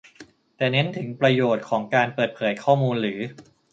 [0.57, 3.19] แต่เน้นถึงประโยชน์ของการเปิดเผยข้อมูลหรือ